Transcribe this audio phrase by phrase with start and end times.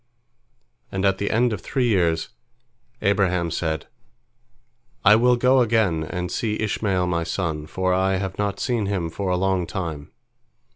[0.91, 2.29] And at the end of three years,
[3.03, 3.85] Abraham said,
[5.05, 9.11] "I will go again and see Ishmael my son, for I have not seen him
[9.11, 10.09] for a long time."